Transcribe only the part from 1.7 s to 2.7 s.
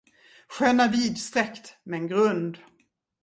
men grund.